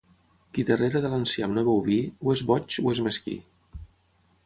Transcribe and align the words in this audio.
Qui 0.55 0.63
darrere 0.69 1.01
de 1.03 1.11
l'enciam 1.11 1.53
no 1.59 1.65
beu 1.69 1.79
vi, 1.91 1.99
o 2.29 2.35
[és] 2.39 2.45
boig 2.53 2.81
o 2.85 2.97
[és] 2.97 3.07
mesquí. 3.11 3.41